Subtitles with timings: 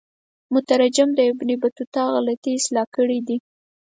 [0.53, 3.37] مترجم د ابن بطوطه غلطی اصلاح کړي دي.